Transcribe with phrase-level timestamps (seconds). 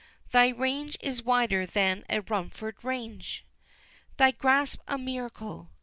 [0.31, 3.45] Thy range is wider than a Rumford Range!
[4.17, 5.69] Thy grasp a miracle!